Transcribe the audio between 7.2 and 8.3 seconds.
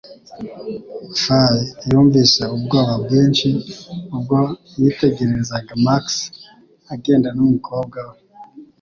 n'umukobwa we